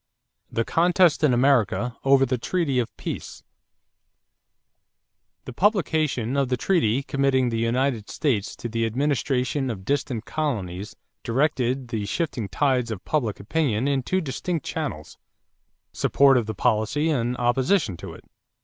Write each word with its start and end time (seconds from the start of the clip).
=The 0.51 0.65
Contest 0.65 1.23
in 1.23 1.31
America 1.31 1.95
over 2.03 2.25
the 2.25 2.39
Treaty 2.39 2.79
of 2.79 2.89
Peace.= 2.97 3.43
The 5.45 5.53
publication 5.53 6.35
of 6.35 6.49
the 6.49 6.57
treaty 6.57 7.03
committing 7.03 7.49
the 7.49 7.59
United 7.59 8.09
States 8.09 8.55
to 8.55 8.67
the 8.67 8.87
administration 8.87 9.69
of 9.69 9.85
distant 9.85 10.25
colonies 10.25 10.95
directed 11.21 11.89
the 11.89 12.07
shifting 12.07 12.49
tides 12.49 12.89
of 12.89 13.05
public 13.05 13.39
opinion 13.39 13.87
into 13.87 14.01
two 14.17 14.21
distinct 14.21 14.65
channels: 14.65 15.19
support 15.93 16.35
of 16.35 16.47
the 16.47 16.55
policy 16.55 17.11
and 17.11 17.37
opposition 17.37 17.95
to 17.97 18.13
it. 18.13 18.23